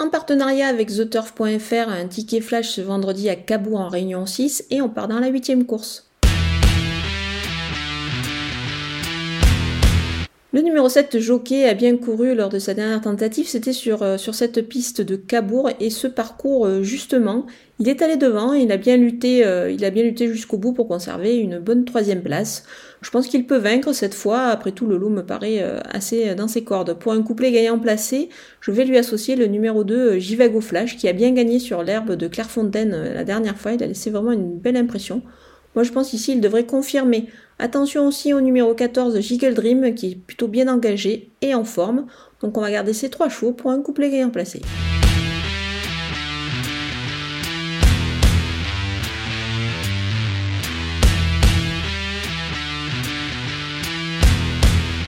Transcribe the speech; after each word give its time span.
En 0.00 0.08
partenariat 0.08 0.66
avec 0.66 0.88
TheTurf.fr, 0.88 1.88
un 1.88 2.06
ticket 2.08 2.40
flash 2.40 2.70
ce 2.70 2.80
vendredi 2.80 3.28
à 3.28 3.36
Cabourg 3.36 3.80
en 3.80 3.88
Réunion 3.88 4.26
6 4.26 4.64
et 4.70 4.80
on 4.80 4.88
part 4.88 5.06
dans 5.06 5.20
la 5.20 5.28
huitième 5.28 5.64
course. 5.64 6.10
Le 10.54 10.60
numéro 10.60 10.88
7, 10.88 11.18
Jockey, 11.18 11.68
a 11.68 11.74
bien 11.74 11.96
couru 11.96 12.32
lors 12.32 12.48
de 12.48 12.60
sa 12.60 12.74
dernière 12.74 13.00
tentative. 13.00 13.48
C'était 13.48 13.72
sur, 13.72 14.04
euh, 14.04 14.18
sur 14.18 14.36
cette 14.36 14.68
piste 14.68 15.00
de 15.00 15.16
Cabourg 15.16 15.68
et 15.80 15.90
ce 15.90 16.06
parcours, 16.06 16.66
euh, 16.66 16.84
justement, 16.84 17.46
il 17.80 17.88
est 17.88 18.02
allé 18.02 18.16
devant 18.16 18.52
il 18.52 18.70
a 18.70 18.76
bien 18.76 18.96
lutté, 18.96 19.44
euh, 19.44 19.68
il 19.68 19.84
a 19.84 19.90
bien 19.90 20.04
lutté 20.04 20.28
jusqu'au 20.28 20.56
bout 20.56 20.72
pour 20.72 20.86
conserver 20.86 21.38
une 21.38 21.58
bonne 21.58 21.84
troisième 21.84 22.22
place. 22.22 22.66
Je 23.02 23.10
pense 23.10 23.26
qu'il 23.26 23.48
peut 23.48 23.56
vaincre 23.56 23.92
cette 23.92 24.14
fois. 24.14 24.42
Après 24.42 24.70
tout, 24.70 24.86
le 24.86 24.96
lot 24.96 25.08
me 25.08 25.22
paraît 25.22 25.60
assez 25.90 26.36
dans 26.36 26.46
ses 26.46 26.62
cordes. 26.62 26.94
Pour 27.00 27.10
un 27.10 27.22
couplet 27.22 27.50
gagnant 27.50 27.80
placé, 27.80 28.28
je 28.60 28.70
vais 28.70 28.84
lui 28.84 28.96
associer 28.96 29.34
le 29.34 29.46
numéro 29.46 29.82
2, 29.82 30.20
Jivago 30.20 30.60
Flash, 30.60 30.96
qui 30.96 31.08
a 31.08 31.12
bien 31.12 31.32
gagné 31.32 31.58
sur 31.58 31.82
l'herbe 31.82 32.12
de 32.12 32.28
Clairefontaine 32.28 33.12
la 33.12 33.24
dernière 33.24 33.56
fois. 33.56 33.72
Il 33.72 33.82
a 33.82 33.88
laissé 33.88 34.08
vraiment 34.08 34.30
une 34.30 34.56
belle 34.56 34.76
impression. 34.76 35.20
Moi, 35.74 35.82
je 35.82 35.92
pense 35.92 36.12
ici, 36.12 36.32
il 36.32 36.40
devrait 36.40 36.66
confirmer. 36.66 37.28
Attention 37.58 38.06
aussi 38.06 38.32
au 38.32 38.40
numéro 38.40 38.74
14, 38.74 39.18
Jiggle 39.20 39.54
Dream, 39.54 39.94
qui 39.94 40.12
est 40.12 40.16
plutôt 40.16 40.48
bien 40.48 40.68
engagé 40.68 41.30
et 41.40 41.54
en 41.54 41.64
forme. 41.64 42.06
Donc, 42.40 42.56
on 42.56 42.60
va 42.60 42.70
garder 42.70 42.92
ces 42.92 43.10
trois 43.10 43.28
chevaux 43.28 43.52
pour 43.52 43.70
un 43.70 43.80
couplet 43.80 44.10
gagnant 44.10 44.30
placé. 44.30 44.60